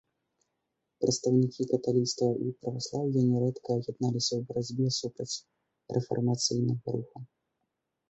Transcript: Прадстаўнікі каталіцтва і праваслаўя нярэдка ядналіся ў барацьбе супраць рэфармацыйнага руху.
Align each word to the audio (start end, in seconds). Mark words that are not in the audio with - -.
Прадстаўнікі 1.03 1.67
каталіцтва 1.73 2.29
і 2.47 2.55
праваслаўя 2.65 3.21
нярэдка 3.31 3.71
ядналіся 3.91 4.33
ў 4.41 4.43
барацьбе 4.51 4.87
супраць 4.99 5.33
рэфармацыйнага 5.95 6.87
руху. 7.01 7.17